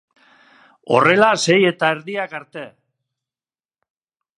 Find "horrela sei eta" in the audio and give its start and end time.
0.95-1.93